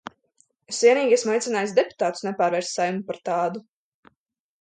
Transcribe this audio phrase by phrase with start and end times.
[0.71, 3.63] Es vienīgi esmu aicinājis deputātus nepārvērst Saeimu par tādu.